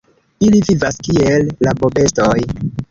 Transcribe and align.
Ili 0.47 0.61
vivas 0.69 0.99
kiel 1.09 1.47
rabobestoj. 1.69 2.37